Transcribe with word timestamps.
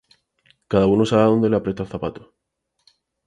Cada 0.71 0.87
uno 0.87 1.05
sabe 1.05 1.21
a 1.21 1.25
donde 1.25 1.47
le 1.47 1.57
aprieta 1.57 1.83
el 1.83 1.89
zapato. 1.89 2.33